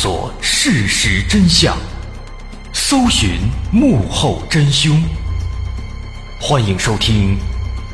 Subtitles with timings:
[0.00, 1.76] 索事实真相，
[2.72, 3.40] 搜寻
[3.72, 4.96] 幕后真凶。
[6.40, 7.36] 欢迎收听《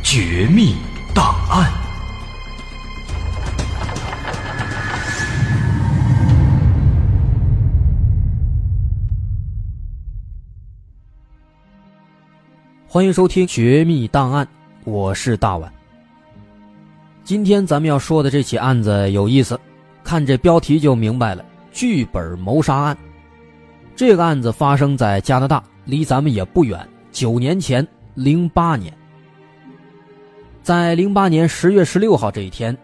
[0.02, 0.76] 绝密
[1.14, 1.72] 档案》，
[12.86, 14.44] 欢迎收听《绝密档案》，
[14.84, 15.72] 我是大碗。
[17.24, 19.58] 今天咱们要说的这起案子有意思。
[20.04, 21.42] 看这标题就明白了，
[21.74, 22.96] 剧本谋杀案。
[23.96, 26.88] 这个案子发生在加拿大，离咱们也不远。
[27.10, 28.96] 九年前，零八年，
[30.62, 32.76] 在零八年十月十六号这一天，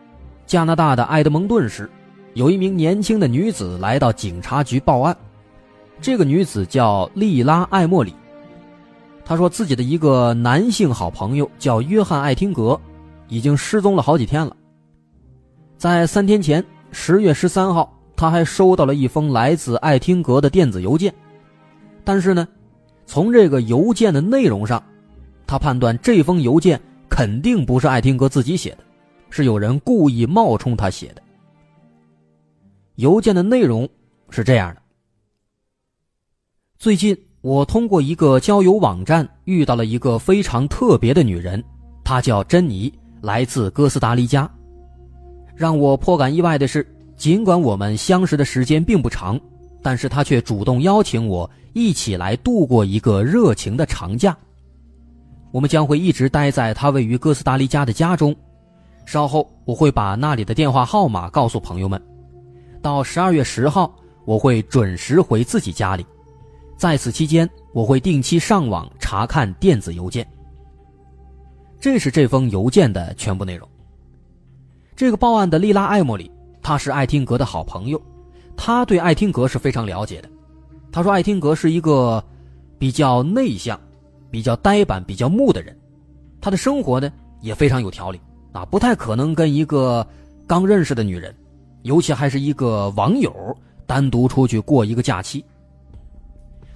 [0.44, 1.88] 加拿大的埃德蒙顿市，
[2.34, 5.16] 有一名年轻的女子来到警察局报案。
[6.00, 8.12] 这个女子叫莉拉·艾莫里，
[9.24, 12.80] 她说自己的一个男性好朋友叫约翰·艾汀格，
[13.28, 14.56] 已经失踪了好几天了。
[15.78, 16.64] 在三天前。
[16.92, 17.88] 十月十三号，
[18.20, 21.10] 他还收到了一封来自艾汀格的电子邮件，
[22.04, 22.46] 但是呢，
[23.06, 24.82] 从这个邮件的内容上，
[25.46, 28.84] 他判断这封邮件肯定不是艾汀格自己写的，
[29.30, 31.22] 是有人故意冒充他写的。
[32.96, 33.88] 邮件的内容
[34.28, 34.82] 是这样的：
[36.78, 41.64] 最近我通过一个交友网站遇到了一个非常特别的女人，
[42.04, 44.46] 她叫珍妮，来自哥斯达黎加。
[45.56, 46.86] 让我颇感意外的是，
[47.20, 49.38] 尽管我们相识的时间并不长，
[49.82, 54.34] 但是他却主动邀请我一起来度过一个热情的长假。
[55.52, 58.34] 我们将会一直待在他位于哥斯达黎加的家中。
[59.04, 62.00] 稍后我会把那里的电话号码告诉朋友们。
[62.80, 63.94] 到十二月十号，
[64.24, 66.06] 我会准时回自己家里。
[66.74, 70.26] 在此期间，我会定期上网查看电子邮件。
[71.78, 73.68] 这是这封邮件的全部内容。
[74.96, 76.30] 这个报案的莉拉·艾莫里，
[76.62, 78.00] 他是艾汀格的好朋友，
[78.56, 80.28] 他对艾汀格是非常了解的。
[80.92, 82.22] 他说，艾汀格是一个
[82.78, 83.78] 比较内向、
[84.30, 85.76] 比较呆板、比较木的人，
[86.40, 87.10] 他的生活呢
[87.40, 88.20] 也非常有条理
[88.52, 90.06] 啊，不太可能跟一个
[90.46, 91.34] 刚认识的女人，
[91.82, 93.34] 尤其还是一个网友
[93.86, 95.44] 单独出去过一个假期。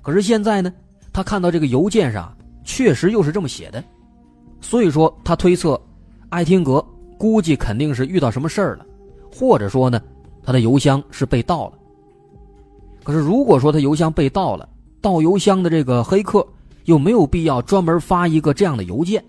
[0.03, 0.73] 可是现在呢，
[1.13, 3.83] 他看到这个邮件上确实又是这么写的，
[4.61, 5.81] 所以说他推测
[6.31, 6.85] 艾汀格。
[7.17, 8.85] 估计肯定是遇到什么事儿了，
[9.35, 10.01] 或者说呢，
[10.45, 11.73] 他的邮箱是被盗了。
[13.03, 14.69] 可是如果说他邮箱被盗了，
[15.01, 16.47] 盗邮箱的这个黑客
[16.85, 19.23] 又没有必要专门发一个这样的邮件，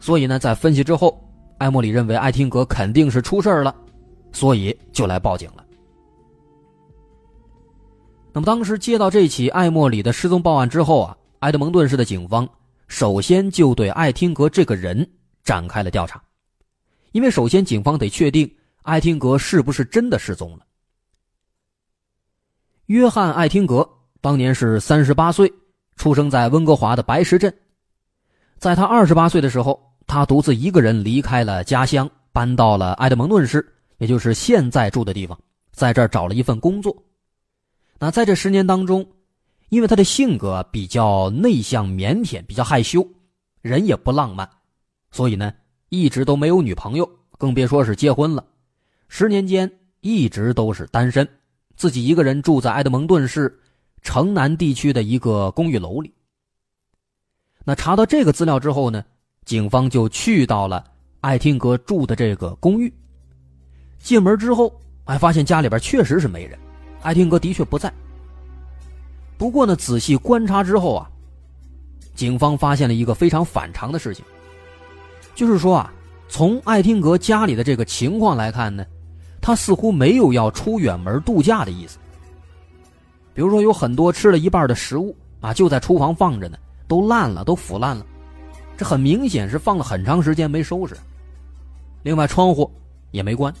[0.00, 1.22] 所以呢，在分析之后，
[1.58, 3.74] 艾莫里认为艾汀格肯定是出事了，
[4.32, 5.64] 所以就来报警了。
[8.32, 12.48] 那么当时接到这起艾莫里的失踪报案之后啊，埃德蒙顿市的警方
[12.88, 15.06] 首先就对艾汀格这个人
[15.44, 16.20] 展开了调查。
[17.12, 18.50] 因为首先，警方得确定
[18.82, 20.66] 艾汀格是不是真的失踪了。
[22.86, 23.88] 约翰·艾汀格
[24.20, 25.52] 当年是三十八岁，
[25.96, 27.52] 出生在温哥华的白石镇。
[28.58, 33.66] 在他二十八岁的时候，他独自一个人离开了家乡，搬到了埃德蒙顿市，
[33.98, 35.38] 也就是现在住的地方，
[35.72, 36.96] 在这儿找了一份工作。
[37.98, 39.06] 那在这十年当中，
[39.68, 43.06] 因为他的性格比较内向、腼腆，比较害羞，
[43.62, 44.48] 人也不浪漫，
[45.10, 45.52] 所以呢。
[45.94, 47.06] 一直都没有女朋友，
[47.36, 48.42] 更别说是结婚了。
[49.14, 51.28] 十年间一直都是单身，
[51.76, 53.60] 自己一个人住在埃德蒙顿市
[54.00, 56.10] 城南地区的一个公寓楼里。
[57.62, 59.04] 那查到这个资料之后呢，
[59.44, 60.82] 警方就去到了
[61.20, 62.90] 艾汀格住的这个公寓。
[63.98, 64.72] 进门之后，
[65.04, 66.58] 哎，发现家里边确实是没人，
[67.02, 67.92] 艾汀格的确不在。
[69.36, 71.10] 不过呢，仔细观察之后啊，
[72.14, 74.24] 警方发现了一个非常反常的事情。
[75.34, 75.92] 就是说啊，
[76.30, 78.82] 从艾汀格家里的这个情况来看呢，
[79.42, 81.98] 他似乎没有要出远门度假的意思。
[83.34, 86.56] 比如说，有很多吃了一半的食物啊，就在厨房放着呢，
[86.86, 88.06] 都烂了，都腐烂了，
[88.76, 90.96] 这很明显是放了很长时间没收拾。
[92.02, 92.70] 另外，窗户
[93.10, 93.52] 也没关。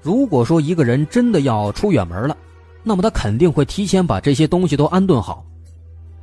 [0.00, 2.36] 如果说一个人真的要出远门了，
[2.82, 5.44] 那么他肯定会提前把这些东西都安顿好，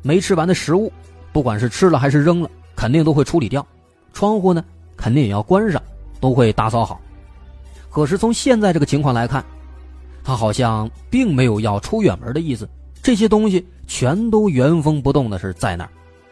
[0.02, 0.92] 没吃完的食物，
[1.32, 3.66] 不管是吃了还是扔了，肯定都会处理掉。
[4.14, 4.64] 窗户呢，
[4.98, 5.82] 肯定也要关上，
[6.20, 7.00] 都会打扫好。
[7.90, 9.44] 可是从现在这个情况来看，
[10.24, 12.70] 他好像并没有要出远门的意思。
[13.02, 15.90] 这些东西全都原封不动的是在那儿，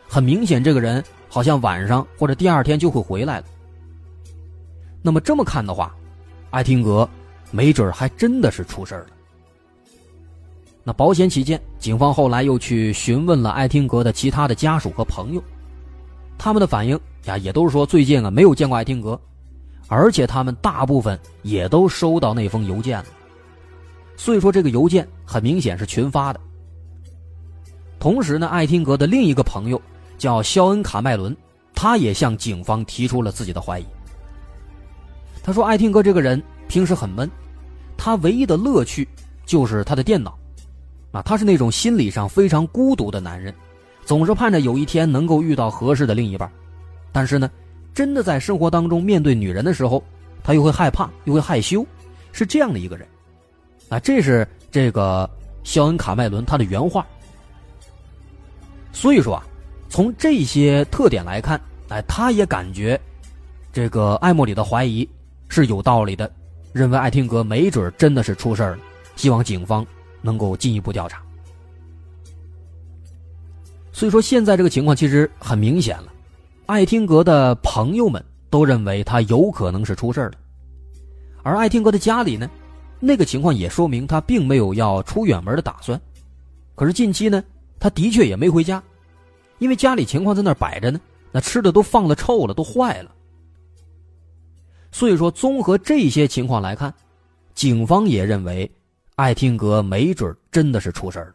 [0.08, 3.46] 很明显，这个人好像晚上或者第二天就会回来了。
[5.02, 5.96] 那么这么看的话，
[6.50, 7.10] 艾汀格
[7.52, 9.08] 没准还真的是出事了。
[10.84, 15.44] 那保险起见，警方后来又去询问了艾汀格的其他的家属和朋友，
[16.38, 17.00] 他们的反应。
[17.26, 19.20] 呀，也都是说最近啊没有见过艾汀格，
[19.88, 23.06] 而且他们大部分也都收到那封邮件了。
[24.16, 26.40] 所以说这个邮件很明显是群发的。
[28.00, 29.82] 同时呢，艾汀格的另一个朋友
[30.18, 31.36] 叫肖恩·卡麦伦，
[31.74, 33.86] 他也向警方提出了自己的怀疑。
[35.44, 37.30] 他说：“艾汀格这个人平时很闷，
[37.98, 39.08] 他唯一的乐趣
[39.46, 40.38] 就是他的电脑。
[41.12, 43.54] 啊，他是那种心理上非常孤独的男人，
[44.06, 46.52] 总是盼着有一天能够遇到合适的另一半。
[47.14, 47.50] 但是呢，
[47.98, 50.04] 真的在生活当中面对女人的时候，
[50.44, 51.84] 他又会害怕，又会害羞，
[52.32, 53.08] 是这样的一个人。
[53.90, 55.28] 啊，这是这个
[55.64, 57.04] 肖恩·卡麦伦他的原话。”
[58.94, 59.44] 所以说啊，
[59.90, 61.60] 从这些特点来看，
[61.90, 63.02] 哎，他也感觉
[63.74, 65.10] 这个艾莫里的怀疑
[65.50, 66.32] 是有道理的，
[66.74, 68.78] 认为艾汀格没准真的是出事了，
[69.16, 69.84] 希望警方
[70.22, 71.20] 能够进一步调查。
[73.92, 76.14] 所以说，现在这个情况其实很明显了，
[76.68, 80.34] 艾汀格的朋友们都认为他有可能是出事了，
[81.42, 82.50] 而艾汀格的家里呢，
[83.00, 86.00] 那个情况也说明他并没有要出远门的打算，
[86.76, 87.44] 可是近期呢。
[87.80, 88.82] 他的确也没回家，
[89.60, 91.00] 因为家里情况在那儿摆着呢，
[91.32, 93.12] 那吃的都放了臭了，都坏了。
[94.92, 96.92] 所以说，综合这些情况来看，
[97.54, 98.70] 警方也认为
[99.14, 101.34] 艾汀格没准真的是出事了。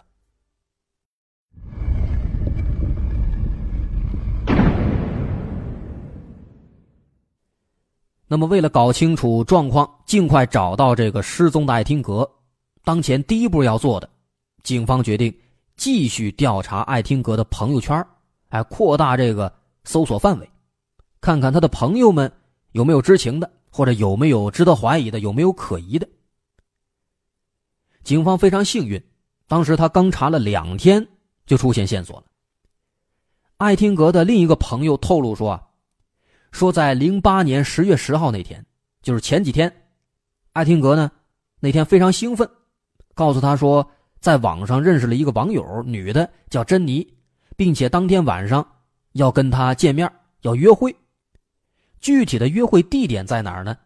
[8.29, 12.31] 那么，为了搞清楚状况，尽快找到这个失踪的艾汀格，
[12.85, 14.09] 当前第一步要做的，
[14.63, 15.33] 警方决定。
[15.75, 18.07] 继续调查艾汀格的朋友圈，
[18.51, 19.53] 哎，扩大这个
[19.85, 20.49] 搜索范围，
[21.21, 22.31] 看看他的朋友们
[22.73, 26.07] 有没有知情的，或者有没有值得怀疑的，有没有可疑的。
[28.05, 29.03] 警方非常幸运，
[29.49, 31.05] 当时他刚查了两天
[31.47, 32.25] 就出现线索了。
[33.57, 35.63] 艾汀格的另一个朋友透露说啊，
[36.53, 38.65] 说在零八年十月十号那天，
[39.03, 39.75] 就是前几天，
[40.53, 41.11] 艾廷格呢
[41.59, 42.49] 那天非常兴奋，
[43.15, 43.85] 告诉他说。
[44.23, 47.05] 在网上认识了一个网友，女的叫珍妮，
[47.57, 48.65] 并且当天晚上
[49.15, 50.09] 要跟他见面，
[50.43, 50.95] 要约会。
[51.99, 53.77] 具体的约会地点在哪儿呢？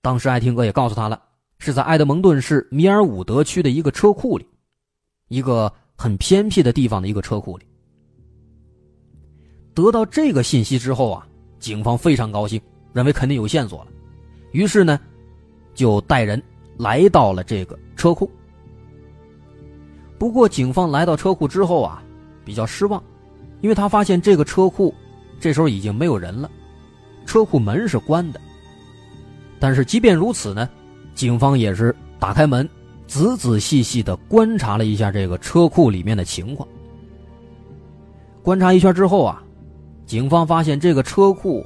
[0.00, 1.20] 当时艾廷格也告诉他了，
[1.58, 4.46] 是在埃德蒙顿市米尔伍德区的一个车库里，
[5.26, 7.66] 一个很偏僻的地方的一个车库里。
[9.74, 11.26] 得到这个信息之后啊，
[11.62, 12.60] 警方非常高兴，
[12.92, 13.86] 认为肯定有线索了，
[14.50, 14.98] 于是呢，
[15.74, 16.42] 就带人
[16.76, 18.28] 来到了这个车库。
[20.18, 22.02] 不过，警方来到车库之后啊，
[22.44, 23.00] 比较失望，
[23.60, 24.92] 因为他发现这个车库
[25.38, 26.50] 这时候已经没有人了，
[27.24, 28.40] 车库门是关的。
[29.60, 30.68] 但是即便如此呢，
[31.14, 32.68] 警方也是打开门，
[33.06, 36.68] 仔仔细细的观察了一下这个车库里面的情况。
[38.42, 39.41] 观察一圈之后啊，
[40.12, 41.64] 警方发现这个车库，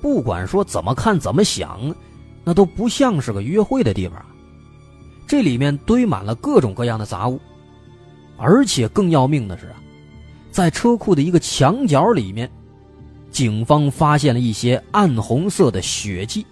[0.00, 1.92] 不管说怎么看怎么想，
[2.44, 4.24] 那都不像是个约会的地方，
[5.26, 7.40] 这里面堆满了各种各样的杂物。
[8.36, 9.82] 而且更要命的是啊，
[10.52, 12.48] 在车库的一个墙角里面，
[13.32, 16.46] 警方发现了一些暗红色的血迹。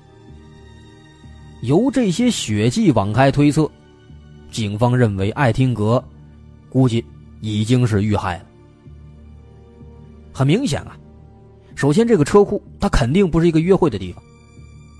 [1.62, 3.70] 由这些血迹往开推测，
[4.50, 6.02] 警方认为艾汀格
[6.68, 7.04] 估计
[7.40, 8.44] 已经是遇害了。
[10.32, 10.97] 很明显啊，
[11.78, 14.20] 首先这个车库它肯定不是一个约会的地方，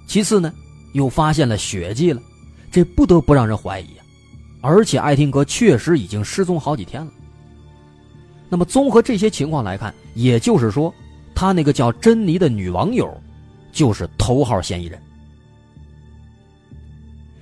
[0.06, 0.54] 其次呢，
[0.92, 2.22] 又发现了血迹了，
[2.70, 4.06] 这不得不让人怀疑啊。
[4.60, 7.10] 而且艾汀格确实已经失踪好几天了。
[8.48, 10.94] 那么综合这些情况来看，也就是说，
[11.34, 13.12] 他那个叫珍妮的女网友，
[13.72, 15.02] 就是头号嫌疑人。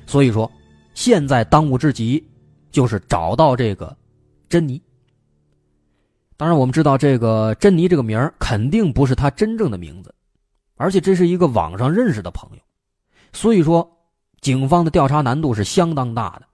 [0.06, 0.50] 所以说，
[0.94, 2.26] 现在当务之急
[2.72, 3.94] 就是找到这个
[4.48, 4.80] 珍妮。
[6.36, 10.14] 当然，我们知道这个珍妮这个名肯定不是她真正的名字，
[10.76, 12.62] 而且这是一个网上认识的朋友，
[13.32, 13.90] 所以说，
[14.40, 16.46] 警方的调查难度是相当大的。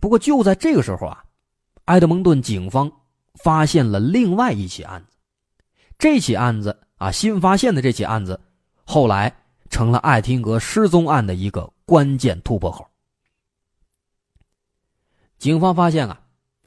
[0.00, 1.24] 不过就在这个时候啊，
[1.84, 2.90] 埃德蒙顿警方
[3.34, 5.16] 发现了另外一起案子。
[5.96, 8.38] 这起案子啊，新发现的这起案子，
[8.84, 9.32] 后来
[9.70, 12.84] 成了艾汀格失踪案的一个关键突破口。
[15.38, 16.20] 警方发现啊，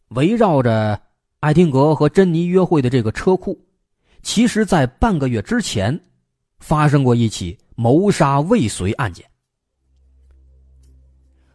[0.09, 0.99] 围绕着
[1.39, 3.59] 艾汀格和珍妮约会的这个车库，
[4.23, 5.99] 其实在半个月之前
[6.59, 9.25] 发生过一起谋杀未遂案件。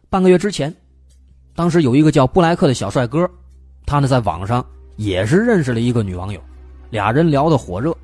[0.09, 0.73] 半个月之前。
[1.55, 3.29] 当时有一个叫布莱克的小帅哥，
[3.85, 6.41] 他呢在网上也是认识了一个女网友，
[6.89, 7.95] 俩人聊得火热。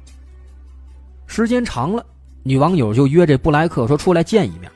[1.25, 2.05] 时间长了，
[2.43, 4.71] 女网友就约这布莱克说出来见一面，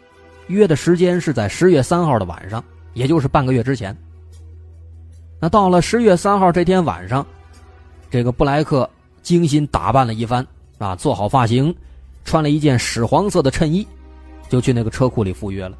[0.47, 2.63] 约的时间是在十月三号的晚上，
[2.95, 3.95] 也就是半个月之前。
[5.43, 7.27] 那到了十月三号这天晚上，
[8.09, 8.89] 这个布莱克
[9.21, 10.47] 精心打扮了一番
[10.77, 11.75] 啊，做好发型，
[12.23, 13.85] 穿了一件屎黄色的衬衣，
[14.47, 15.77] 就去那个车库里赴约了。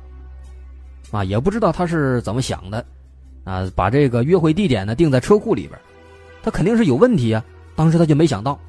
[1.11, 2.85] 啊，也不知道他是怎么想的，
[3.45, 5.79] 啊，把这个约会地点呢定在车库里边，
[6.43, 7.41] 他肯定是有问题啊。
[7.73, 8.59] 当时他就没想到，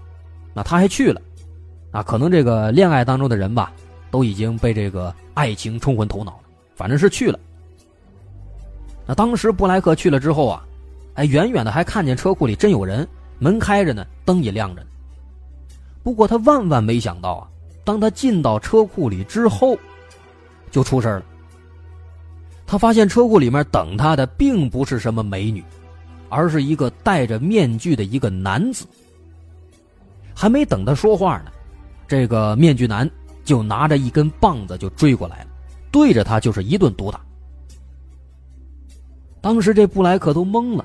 [0.54, 1.20] 那他还去了，
[1.90, 3.72] 啊，可能这个恋爱当中的人吧，
[4.12, 6.42] 都已经被这个爱情冲昏头脑了，
[6.76, 7.40] 反正是去了。
[9.04, 10.64] 那当时布莱克去了之后啊，
[11.14, 13.06] 哎，远远的还看见车库里真有人，
[13.38, 14.84] 门开着呢，灯也亮着。
[16.02, 17.48] 不过他万万没想到啊，
[17.84, 19.78] 当他进到车库里之后，
[20.70, 21.24] 就出事了。
[22.66, 25.62] 他发现车库里面等他的并不是什么美女，
[26.28, 28.86] 而是一个戴着面具的一个男子。
[30.34, 31.52] 还没等他说话呢，
[32.08, 33.08] 这个面具男
[33.44, 35.50] 就拿着一根棒子就追过来了，
[35.92, 37.20] 对着他就是一顿毒打。
[39.40, 40.84] 当时这布莱克都懵了，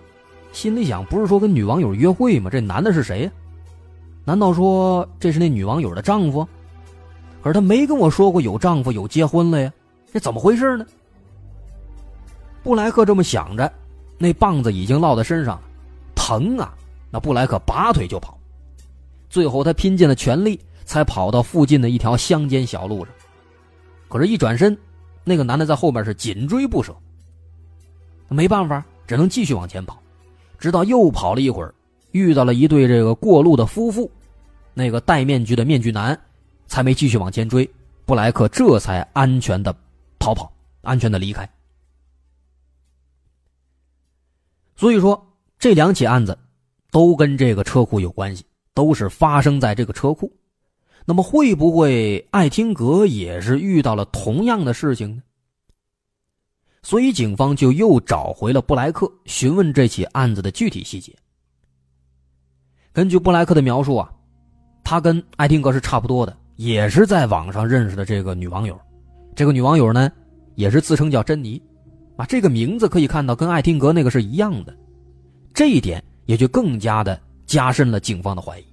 [0.52, 2.50] 心里想：不是说跟女网友约会吗？
[2.50, 3.32] 这男的是谁呀？
[4.26, 6.48] 难道说这是那女网友的丈夫？
[7.42, 9.72] 可是他没跟我说过有丈夫有结婚了呀，
[10.12, 10.86] 这怎么回事呢？
[12.62, 13.72] 布莱克这么想着，
[14.18, 15.62] 那棒子已经落在身上了，
[16.14, 16.74] 疼啊！
[17.10, 18.38] 那布莱克拔腿就跑，
[19.30, 23.14] 最后他拼尽了全力才跑到附近的一条乡间小路上。
[24.10, 24.78] 可是，一转身，
[25.24, 26.94] 那个男的在后边是紧追不舍。
[28.28, 29.98] 没办法，只能继续往前跑，
[30.60, 31.74] 直到又跑了一会儿，
[32.12, 34.12] 遇到了一对这个过路的夫妇，
[34.74, 36.20] 那个戴面具的面具男，
[36.68, 37.70] 才没继续往前追，
[38.06, 39.76] 布莱克这才安全的
[40.20, 40.52] 逃跑，
[40.82, 41.50] 安全的离开。
[44.76, 46.38] 所以说，这两起案子
[46.92, 50.32] 都跟这个车库有关系，都是发生在这个车库。
[51.06, 55.24] 那么，会不会艾汀格也是遇到了同样的事情呢？
[56.82, 61.14] 所以，警方就又找回了布莱克，询问这起案子的具体细节。
[62.94, 64.10] 根据布莱克的描述啊，
[64.84, 68.80] 他跟艾汀格是差不多的，也是在网上认识的这个女网友。
[69.36, 70.10] 这个女网友呢，
[70.56, 71.62] 也是自称叫珍妮，
[72.16, 74.76] 啊，这个名字可以看到跟艾汀格那个是一样的，
[75.54, 78.64] 这一点也就更加的加深了警方的怀疑。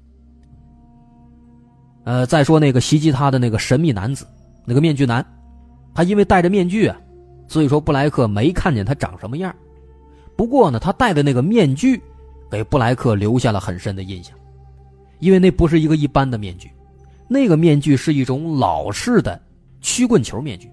[2.05, 4.25] 呃，再说那个袭击他的那个神秘男子，
[4.65, 5.25] 那个面具男，
[5.93, 6.97] 他因为戴着面具啊。
[7.49, 9.55] 所以说，布莱克没看见他长什么样。
[10.37, 12.03] 不过呢，他戴的那个面具，
[12.51, 14.37] 给布莱克留下了很深的印象，
[15.19, 16.71] 因为那不是一个一般的面具，
[17.29, 19.41] 那个面具是一种老式的
[19.81, 20.71] 曲棍球面具。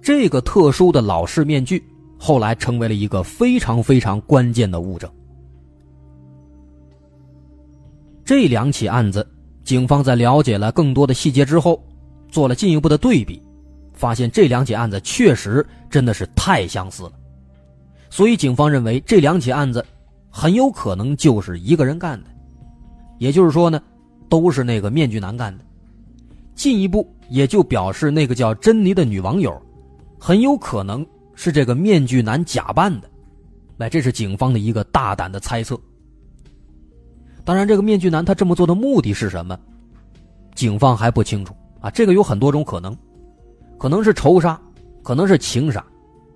[0.00, 1.82] 这个特殊的老式面具
[2.18, 5.10] 后来成为了一个非常非常关键的物证。
[8.24, 9.26] 这两起案子，
[9.64, 11.82] 警方在了解了更多的细节之后，
[12.28, 13.42] 做了进一步的对比。
[13.94, 17.12] 发现这两起案子确实真的是太相似了，
[18.10, 19.84] 所以警方认为这两起案子
[20.28, 22.30] 很有可能就是一个人干的，
[23.18, 23.80] 也就是说呢，
[24.28, 25.64] 都是那个面具男干的。
[26.54, 29.60] 进一步也就表示那个叫珍妮的女网友，
[30.18, 33.10] 很有可能是这个面具男假扮的。
[33.78, 35.78] 哎，这是警方的一个大胆的猜测。
[37.44, 39.58] 当然，这个面具男他这么做的目的是什么，
[40.54, 41.90] 警方还不清楚啊。
[41.90, 42.96] 这个有很多种可能。
[43.78, 44.60] 可能是仇杀，
[45.02, 45.84] 可能是情杀，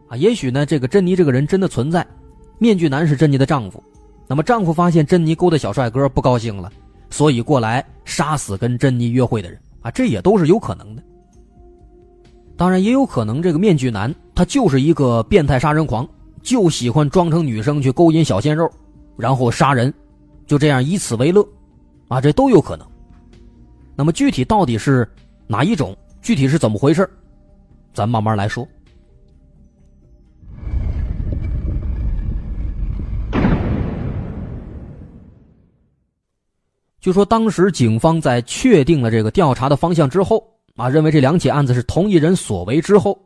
[0.08, 2.06] 啊，也许呢，这个珍妮这个人真的存在，
[2.58, 3.82] 面具男是珍妮的丈夫，
[4.26, 6.70] 那么丈夫发现珍妮勾搭小帅哥不高兴了，
[7.10, 11.02] 所以过来杀死跟珍妮约会的人，啊，这也都是有可能的。
[12.56, 16.06] 当然，也有可能这个面具男他就是一个变态杀人狂，
[16.42, 18.68] 就喜欢装成女生去勾引小鲜肉，
[19.16, 19.94] 然后杀人，
[20.44, 21.46] 就这样以此为乐，
[22.08, 22.84] 啊，这都有可能。
[23.94, 25.08] 那么具体到底是
[25.46, 27.08] 哪一种，具体是怎么回事？
[27.92, 28.66] 咱慢慢来说。
[37.00, 43.18] 据说当时警方在确定了这个调查的方向之后啊，认为这两起案子是同一人所为之后，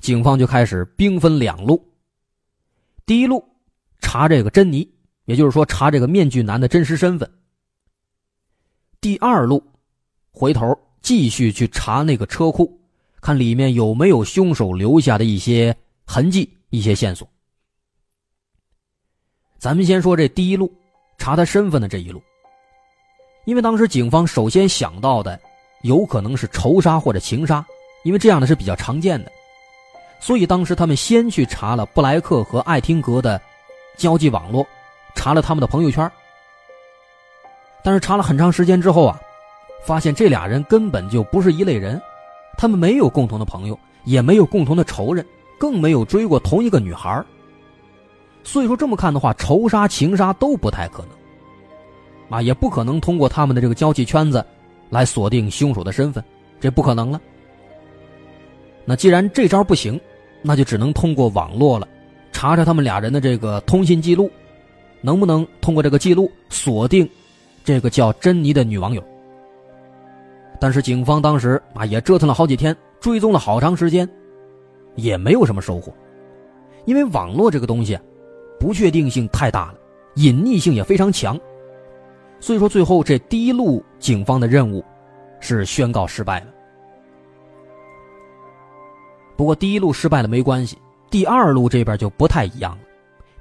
[0.00, 1.84] 警方就开始兵分两路。
[3.04, 3.44] 第一路
[4.00, 4.88] 查这个珍妮，
[5.24, 7.28] 也就是说查这个面具男的真实身份。
[9.00, 9.62] 第二路
[10.30, 12.77] 回头继续去查那个车库。
[13.20, 17.28] 看里面有没有凶手留下的一些痕迹、一些线索。
[19.58, 20.72] 咱们先说这第一路，
[21.18, 22.22] 查他身份的这一路。
[23.44, 25.40] 因为当时警方首先想到的，
[25.82, 27.64] 有可能是仇杀或者情杀，
[28.04, 29.32] 因为这样的是比较常见的，
[30.20, 33.40] 所以当时他们先去查了布莱克和艾汀格的
[33.96, 34.66] 交际网络，
[35.14, 36.10] 查了他们的朋友圈。
[37.82, 39.18] 但是查了很长时间之后啊，
[39.84, 42.00] 发现这俩人根本就不是一类人。
[42.58, 45.24] 他们没有共同的朋友，也没有共同的仇人，
[45.56, 47.24] 更没有追过同一个女孩
[48.42, 54.44] 所以说，这么看的话，仇杀、情杀都不太可能，啊，也不可能通过他们的这个交际圈子
[54.90, 56.22] 来锁定凶手的身份，
[56.58, 57.20] 这不可能了。
[58.84, 60.00] 那既然这招不行，
[60.42, 61.86] 那就只能通过网络了，
[62.32, 64.28] 查查他们俩人的这个通信记录，
[65.00, 67.08] 能不能通过这个记录锁定
[67.62, 69.04] 这个叫珍妮的女网友。
[70.60, 74.08] 但是警方当时啊也折腾了好几天，追踪了好长时间，
[74.96, 75.92] 也没有什么收获，
[76.84, 77.98] 因为网络这个东西，
[78.58, 79.78] 不确定性太大了，
[80.14, 81.38] 隐匿性也非常强，
[82.40, 84.84] 所以说最后这第一路警方的任务
[85.40, 86.46] 是宣告失败了。
[89.36, 90.76] 不过第一路失败了没关系，
[91.08, 92.78] 第二路这边就不太一样了。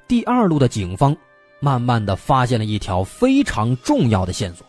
[0.08, 1.18] 第二路的警方
[1.60, 4.64] 慢慢的发现了一条非常重要的线索。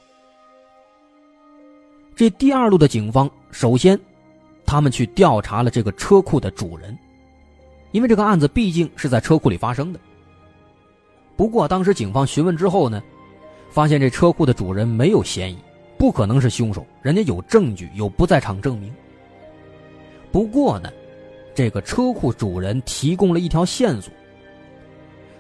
[2.19, 3.97] 这第二路的警方首先，
[4.67, 6.99] 他们去调查了这个车库的主人，
[7.93, 10.01] 因为这个案子毕竟是在车库里发生的。
[11.37, 13.01] 不过当时警方询问之后呢，
[13.71, 15.57] 发现这车库的主人没有嫌疑，
[15.97, 18.93] 不可能是凶手，人家有证据，有不在场证明。
[20.33, 20.91] 不过呢。
[21.55, 24.13] 这个车库主人提供了一条线索。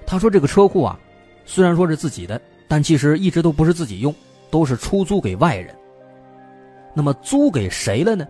[0.05, 0.99] 他说：“这个车库啊，
[1.45, 4.13] 虽然说是自己的，但其实一直都不是自己用，
[4.51, 5.73] 都是出租给外人。
[6.99, 8.27] 那么租给谁了呢？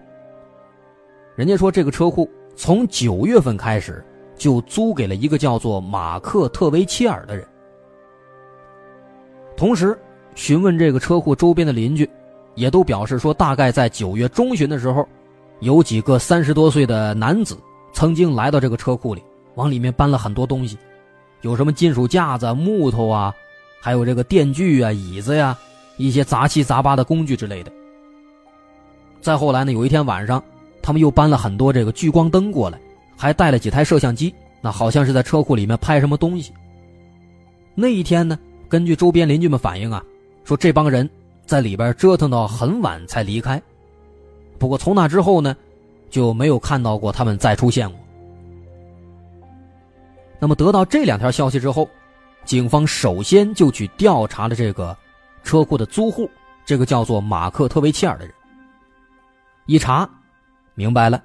[1.36, 4.04] 人家说这个车库从九月份开始
[4.36, 7.48] 就租给了一个叫做马克·特维切尔的人。
[9.56, 9.98] 同时，
[10.34, 12.06] 询问这个车库周边的邻居，
[12.56, 15.08] 也都表示说，大概在九月中旬的时候，
[15.60, 17.56] 有几个三十多岁的男子。”
[17.94, 19.22] 曾经来到这个车库里，
[19.54, 20.76] 往里面搬了很多东西，
[21.40, 23.34] 有什么金属架子、木头啊，
[23.80, 25.58] 还有这个电锯啊、椅子呀，
[25.96, 27.72] 一些杂七杂八的工具之类的。
[29.20, 30.42] 再后来呢，有一天晚上，
[30.82, 32.78] 他们又搬了很多这个聚光灯过来，
[33.16, 36.52] 还带了几台摄像机，那好像是在车库里面拍什么东西。
[37.74, 40.02] 那一天呢，根据周边邻居们反映啊，
[40.44, 41.08] 说这帮人
[41.46, 43.60] 在里边折腾到很晚才离开。
[44.58, 45.56] 不过从那之后呢。
[46.10, 48.00] 就没有看到过他们再出现过。
[50.38, 51.86] 那么得到这两条消息之后，
[52.46, 54.96] 警方首先就去调查了这个
[55.44, 56.26] 车库的租户，
[56.64, 58.34] 这个叫做马克·特维切尔的人。
[59.68, 60.08] 一查，
[60.74, 61.22] 明白了，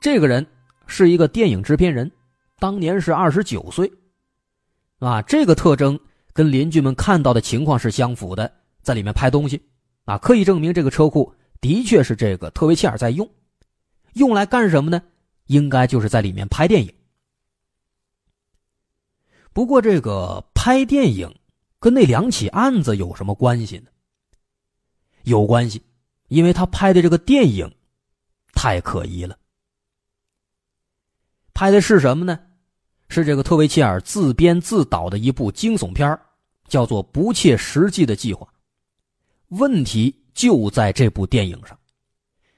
[0.00, 0.44] 这个人
[0.86, 2.10] 是一个电影制片人，
[2.58, 3.92] 当年是二十九岁，
[5.00, 6.00] 啊，这个特征
[6.32, 9.62] 跟邻居们看到的情况是相符的，在里面拍东西，
[10.06, 13.28] 啊，可以证明这个车库的确是这个特维切尔在用。
[14.14, 15.02] 用来干什么呢？
[15.48, 16.90] 应该就是在里面拍电影。
[19.52, 21.30] 不过，这个拍电影
[21.78, 23.90] 跟那两起案子有什么关系呢？
[25.24, 25.82] 有关系，
[26.34, 27.72] 因为他拍的这个电影
[28.54, 29.38] 太可疑了。
[31.54, 32.38] 拍的是什么呢？
[33.08, 36.18] 是这个特维切尔自编自导的一部惊悚片
[36.66, 38.44] 叫做《不切实际的计划》。
[39.56, 41.78] 问题就在这部电影上。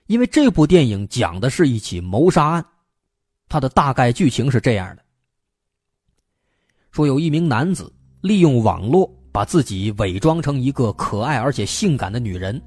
[0.07, 2.65] 因为这部电影讲的是一起谋杀案，
[3.49, 5.05] 它的大概剧情是这样的：
[6.93, 12.63] 说有一名男子利用网络把自己伪装成一个可爱而且性感的女人，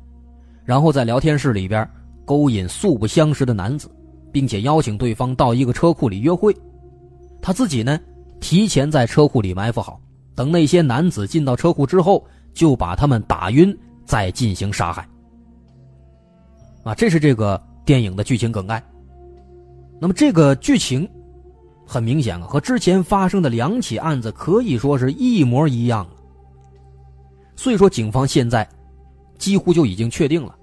[0.69, 1.89] 然后在聊天室里边
[2.23, 3.89] 勾引素不相识的男子，
[4.31, 6.55] 并且邀请对方到一个车库里约会。
[7.41, 7.99] 他自己呢，
[8.39, 9.99] 提前在车库里埋伏好，
[10.35, 15.09] 等那些男子进到车库之后，就把他们打晕，再进行杀害。
[16.83, 18.79] 啊，这是这个电影的剧情梗概。
[19.99, 21.09] 那么这个剧情
[21.83, 26.07] 很明显啊，和之前发生的两起案子可以说是一模一样。
[27.55, 28.69] 所以说，警方现在
[29.39, 30.55] 几乎就已经确定了，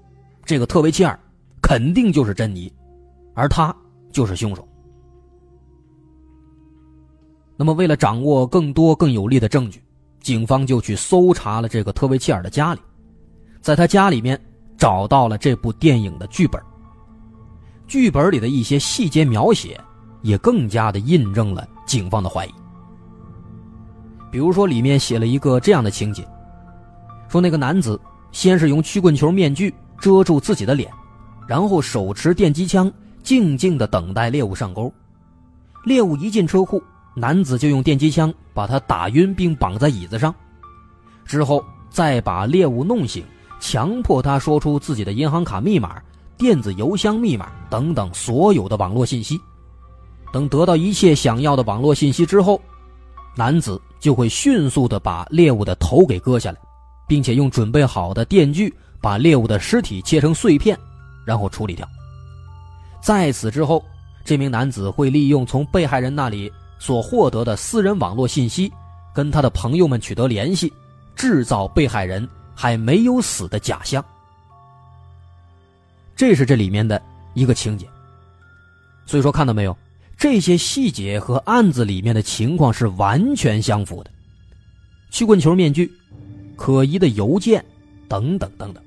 [0.47, 1.19] 这个特维切尔
[1.61, 2.73] 肯定就是珍妮，
[3.35, 3.75] 而他
[4.11, 4.67] 就是凶手。
[7.55, 9.79] 那么，为了掌握更多更有力的证据，
[10.21, 12.79] 警方就去搜查了这个特维切尔的家里，
[13.61, 14.41] 在他家里面。
[14.79, 16.61] 找到了这部电影的剧本，
[17.87, 19.81] 剧本里的一些细节描写
[20.21, 22.53] 也更加的印证了警方的怀疑。
[24.31, 26.23] 比如说，里面写了一个这样的情节：
[27.27, 27.99] 说那个男子
[28.31, 30.91] 先是用曲棍球面具遮住自己的脸，
[31.47, 32.91] 然后手持电击枪，
[33.23, 34.91] 静静的等待猎物上钩。
[35.85, 36.81] 猎物一进车库，
[37.15, 40.33] 男子就用电击枪把他打晕并绑在椅子上，
[41.25, 43.23] 之后再把猎物弄醒。
[43.59, 45.99] 强迫他说出自己的银行卡密码、
[46.37, 49.39] 电子邮箱密码等等所有的网络信息。
[50.31, 52.61] 等得到一切想要的网络信息之后，
[53.35, 56.57] 男子就会迅速的把猎物的头给割下来，
[57.07, 60.77] 并且用准备好的电锯把猎物的尸体切成碎片，
[61.25, 61.87] 然后处理掉。
[63.01, 63.83] 在此之后，
[64.25, 68.71] 这名男子会利用从被害人那里所获得的私人网络信息，
[69.13, 70.71] 跟他的朋友们取得联系，
[71.15, 72.27] 制造被害人。
[72.59, 74.03] 还没有死的假象，
[76.15, 76.99] 这是这里面的
[77.35, 77.87] 一个情节。
[79.05, 79.77] 所以说，看到没有，
[80.17, 84.09] 这些细节和案子里面的情况是完全相符的。
[85.11, 85.93] 曲棍球面具、
[86.55, 87.63] 可疑的邮件
[88.09, 88.83] 等等等等。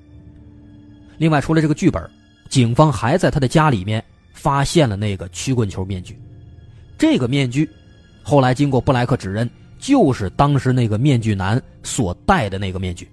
[1.21, 2.03] 另外，除了这个剧本，
[2.49, 4.03] 警方还在他的家里面
[4.33, 6.19] 发现了那个曲棍球面具。
[6.97, 7.69] 这个面具，
[8.23, 13.07] 后来经过布莱克指认，就是当时那个面具男所戴的那个面具。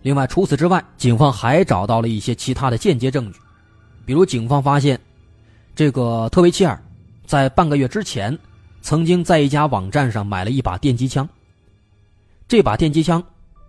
[0.00, 3.38] 另外，除此之外，警方还找到了一些其他的间接证据，
[4.06, 4.98] 比如警方发现，
[5.76, 6.82] 这个特维切尔
[7.26, 8.38] 在半个月之前
[8.80, 11.28] 曾经在一家网站上买了一把电击枪。
[12.48, 13.22] 这把电击枪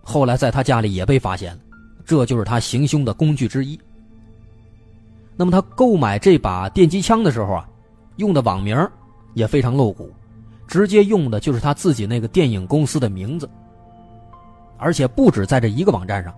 [0.08, 1.60] 后来在他家里也被发现了，
[2.06, 3.78] 这就是他行凶的工具之一。
[5.36, 7.68] 那么他购买这把电击枪的时候啊，
[8.18, 8.78] 用的网名
[9.34, 10.10] 也非常露骨，
[10.68, 13.50] 直接用的就是他自己那个电影公司的名字。
[14.78, 16.34] 而且不止在这一个网站上，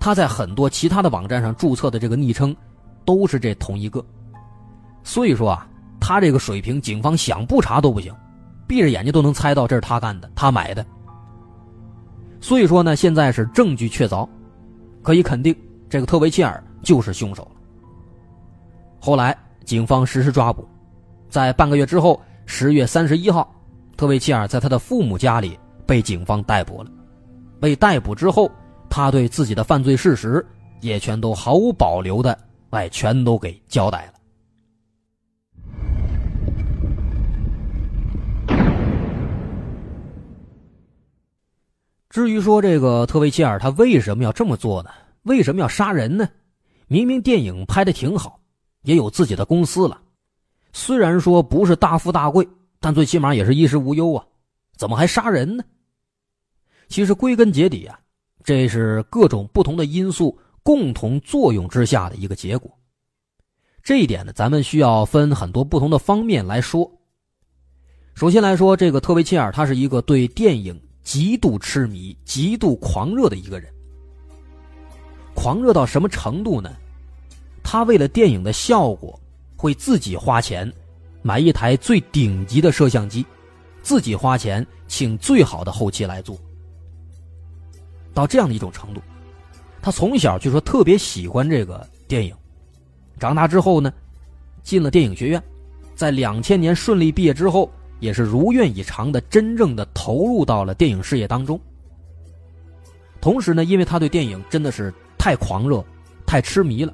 [0.00, 2.54] 他在很多其他的网站上注册的这个昵称，
[3.04, 4.04] 都是这同一个。
[5.04, 5.66] 所以说啊，
[6.00, 8.12] 他这个水平，警方想不查都不行，
[8.66, 10.84] 闭着眼睛都能猜到这是他干的，他买的。
[12.42, 14.28] 所以说呢，现在是证据确凿，
[15.00, 15.56] 可以肯定
[15.88, 17.50] 这个特维切尔就是凶手了。
[19.00, 20.68] 后来警方实施抓捕，
[21.30, 23.48] 在半个月之后，十月三十一号，
[23.96, 26.90] 特维切尔在他的父母家里被警方逮捕了。
[27.60, 28.50] 被逮捕之后，
[28.90, 30.44] 他对自己的犯罪事实
[30.80, 32.36] 也全都毫无保留的，
[32.70, 34.11] 哎，全都给交代了。
[42.12, 44.90] 至于说这个特维切尔他为什么要这么做呢？
[45.22, 46.28] 为什么要杀人呢？
[46.86, 48.38] 明明电影拍的挺好，
[48.82, 49.98] 也有自己的公司了，
[50.74, 52.46] 虽然说不是大富大贵，
[52.80, 54.22] 但最起码也是衣食无忧啊，
[54.76, 55.64] 怎么还杀人呢？
[56.86, 57.98] 其实归根结底啊，
[58.44, 62.70] 这是各种不同的因素共同作用之下的一个结果。
[63.82, 66.92] 这一点呢，咱们需要分很多不同的方面来说。
[68.12, 73.72] 首先来说，这个特维切尔他是一个对电影极度痴迷、极度狂热的一个人。
[75.34, 76.70] 狂热到什么程度呢？
[77.62, 79.18] 他为了电影的效果，
[79.56, 80.70] 会自己花钱
[81.22, 83.24] 买一台最顶级的摄像机，
[83.82, 86.38] 自己花钱请最好的后期来做。
[88.12, 89.00] 到这样的一种程度，
[89.80, 92.34] 他从小就说特别喜欢这个电影。
[93.18, 93.92] 长大之后呢，
[94.62, 95.42] 进了电影学院，
[95.94, 97.70] 在两千年顺利毕业之后，
[98.02, 101.58] 也是如愿以偿的真正的投入到了电影事业当中。
[103.20, 105.82] 同时呢，因为他对电影真的是太狂热、
[106.26, 106.92] 太痴迷了，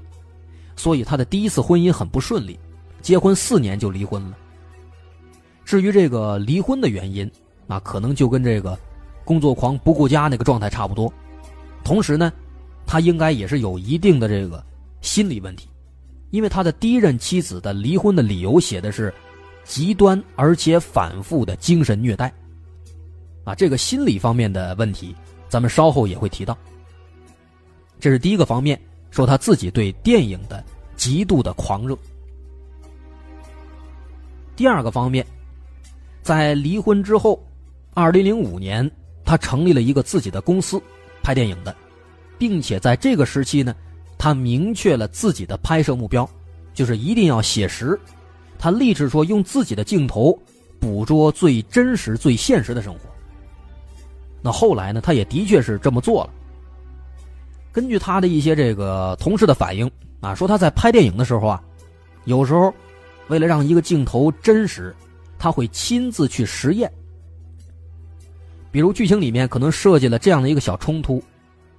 [0.77, 2.57] 所以他的第一次婚姻很不顺利，
[3.01, 4.37] 结婚四年就离婚了。
[5.65, 7.29] 至于这个离婚的原因，
[7.67, 8.79] 那可能就跟这个。
[9.25, 11.13] 工作狂不顾家那个状态差不多，
[11.85, 12.33] 同时呢，
[12.87, 14.65] 他应该也是有一定的这个
[15.03, 15.69] 心理问题，
[16.31, 19.13] 因为他的第一任妻子的离婚的理由写的是
[19.69, 22.33] 极端而且反复的精神虐待，
[23.45, 25.15] 啊，这个心理方面的问题，
[25.47, 26.57] 咱们稍后也会提到。
[28.01, 30.65] 这是第一个方面，说他自己对电影的
[30.97, 31.97] 极度的狂热。
[34.57, 35.25] 第二个方面，
[36.23, 37.39] 在离婚之后，
[37.93, 38.91] 二零零五年。
[39.25, 40.81] 他成立了一个自己的公司，
[41.23, 41.77] 拍电影的，
[42.39, 43.77] 并且在这个时期呢，
[44.17, 46.27] 他明确了自己的拍摄目标，
[46.73, 48.01] 就是一定要写实。
[48.59, 50.37] 他立志说用自己的镜头
[50.81, 53.01] 捕捉最真实、最现实的生活。
[54.43, 56.31] 那后来呢，他也的确是这么做了。
[57.73, 59.91] 根据他的一些这个同事的反应
[60.21, 61.63] 啊，说他在拍电影的时候啊，
[62.25, 62.73] 有时候
[63.29, 64.95] 为了让一个镜头真实，
[65.39, 66.91] 他会亲自去实验。
[68.71, 71.23] 比如剧情里面可能设计了这样的一个小冲突，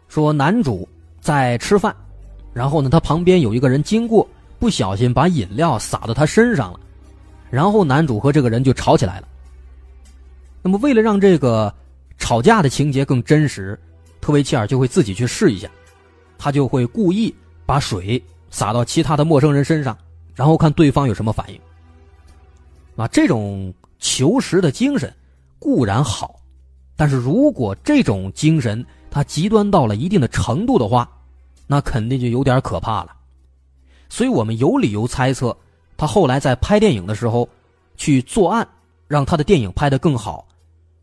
[0.08, 0.88] 说男主
[1.20, 1.96] 在吃饭，
[2.54, 4.28] 然后呢，他旁边有一个人经过，
[4.60, 6.80] 不小心把饮料洒到他身上了，
[7.50, 9.28] 然后男主和这个人就吵起来了。
[10.62, 11.74] 那么为了让这个
[12.17, 13.80] 吵架的情节更真实，
[14.19, 15.69] 特维切尔就会自己去试一下，
[16.38, 17.34] 他就会故意
[17.65, 19.98] 把水洒到其他的陌生人身上，
[20.36, 21.60] 然后看对方有什么反应。
[22.98, 25.12] 啊，这种求实的精神
[25.58, 26.36] 固然好。
[26.98, 31.10] 但是如果这种精神他极端到了一定的程度的话，
[31.65, 33.15] 那肯定就有点可怕了。
[34.10, 35.56] 所以我们有理由猜测，
[35.95, 37.48] 他后来在拍电影的时候
[37.95, 38.67] 去作案，
[39.08, 40.48] 让他的电影拍得更好，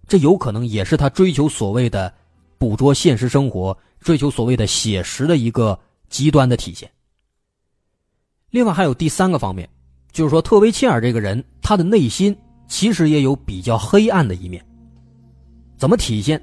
[0.07, 2.13] 这有可能也是他追求所谓的
[2.59, 6.91] 捕捉现实生活、追求所谓的写实的一个极端的体现。
[8.51, 9.69] 另外还有第三个方面，
[10.13, 14.65] 就是说特维切尔这个人，他的内心其实也有比较黑暗的一面。
[15.77, 16.41] 怎么体现？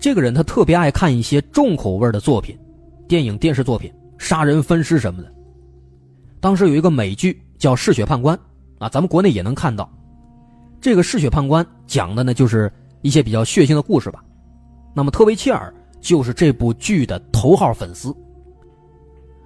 [0.00, 2.58] 这个人他特别爱看一些重口味的作品，
[3.06, 5.32] 电影、电视作品，杀人分尸什么的。
[6.42, 8.36] 当时有一个美剧叫《嗜血判官》，
[8.80, 9.88] 啊，咱们国内也能看到。
[10.80, 14.24] 这个《嗜血判官》讲的呢，就是一些比较血腥的故事吧。
[14.92, 18.12] 那么特维切尔就是这部剧的头号粉丝。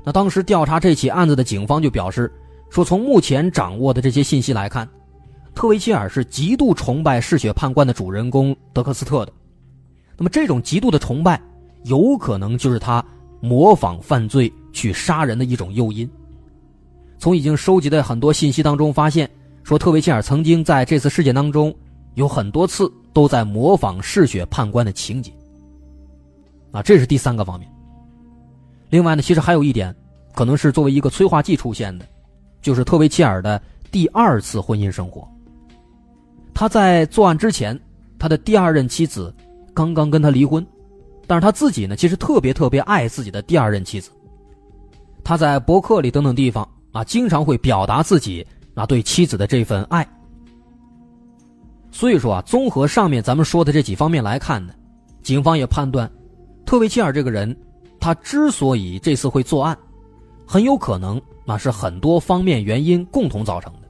[0.03, 2.33] 那当时调查这起案子的警方就表示，
[2.71, 4.89] 说从目前掌握的这些信息来看，
[5.55, 9.33] 特维切尔是极度崇拜《嗜血判官》的主人公德克斯特的。
[10.17, 11.39] 那么这种极度的崇拜，
[11.85, 13.05] 有可能就是他
[13.43, 16.09] 模仿犯罪去杀人的一种诱因。
[17.19, 19.29] 从已经收集的很多信息当中发现，
[19.65, 21.75] 说特维切尔曾经在这次事件当中
[22.15, 25.33] 有很多次都在模仿嗜血判官的情节。
[26.73, 27.69] 啊，这是第三个方面。
[28.91, 29.95] 另外呢，其实还有一点，
[30.35, 32.07] 可能是作为一个催化剂出现的，
[32.61, 35.27] 就是特维切尔的第二次婚姻生活。
[36.53, 37.79] 他在作案之前，
[38.19, 39.35] 他的第二任妻子
[39.73, 40.65] 刚刚跟他离婚，
[41.27, 44.11] 但是他自己呢，其实特别特别爱自己的第二任妻子。
[45.25, 46.69] 他在博客里等等地方。
[46.97, 50.07] 啊，经常会表达自己啊对妻子的这份爱。
[51.91, 54.73] 所以说啊，综合上面咱们说的这几方面来看呢，
[55.23, 56.11] 警方也判断，
[56.65, 57.55] 特维切尔这个人，
[58.01, 59.77] 他之所以这次会作案，
[60.47, 63.81] 很有可能啊是很多方面原因共同造成的。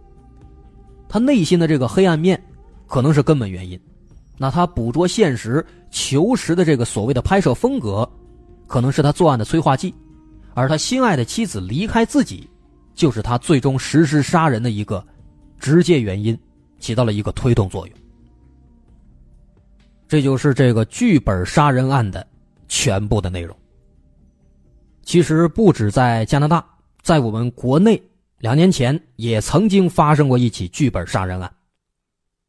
[1.09, 2.43] 他内心的这个黑暗面，
[2.89, 3.81] 可能是根本原因。
[4.37, 8.09] 那他捕捉现实、求实的这个所谓的拍摄风格，
[8.67, 9.95] 可能是他作案的催化剂，
[10.55, 12.49] 而他心爱的妻子离开自己。
[12.97, 15.07] 就是他最终实施杀人的一个
[15.61, 16.37] 直接原因，
[16.81, 17.97] 起到了一个推动作用。
[20.09, 22.27] 这就是这个剧本杀人案的
[22.67, 23.55] 全部的内容。
[25.03, 26.65] 其实不止在加拿大，
[27.03, 28.03] 在我们国内，
[28.39, 31.53] 两年前也曾经发生过一起剧本杀人案。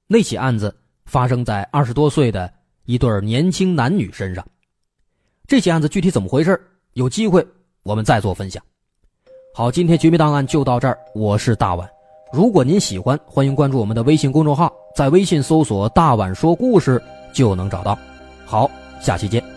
[0.07, 0.73] 那起案子
[1.05, 2.51] 发生在二十多岁的
[2.85, 4.47] 一对年轻男女身上。
[5.45, 6.59] 这起案子具体怎么回事
[6.93, 7.45] 有机会
[7.83, 8.63] 我们再做分享。
[9.57, 10.95] 好，今天绝密档案就到这儿。
[11.15, 11.89] 我是大碗，
[12.31, 17.01] 如果您喜欢，欢迎关注我们的微信公众号，在微信搜索“大碗说故事”
[17.33, 17.97] 就能找到。
[18.45, 18.69] 好，
[19.01, 19.56] 下期见。